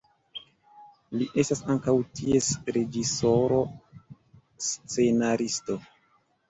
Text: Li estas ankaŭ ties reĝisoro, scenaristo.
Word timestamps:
Li 1.19 1.27
estas 1.43 1.61
ankaŭ 1.75 1.95
ties 2.21 2.49
reĝisoro, 2.79 3.61
scenaristo. 4.73 5.81